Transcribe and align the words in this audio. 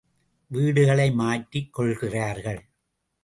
வீடுகளை 0.51 1.05
மாற்றிக் 1.11 1.73
கொள்கிறார்கள். 1.73 2.61